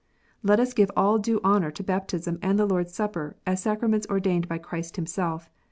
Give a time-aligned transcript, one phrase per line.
[0.41, 4.07] Let us give all due honour to baptism and the Lord s Supper, as sacraments
[4.07, 5.47] ordained by Christ Himself.